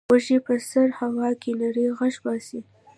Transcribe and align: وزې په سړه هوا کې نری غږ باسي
وزې 0.11 0.37
په 0.47 0.53
سړه 0.69 0.93
هوا 0.99 1.29
کې 1.41 1.51
نری 1.59 1.85
غږ 1.97 2.15
باسي 2.25 2.59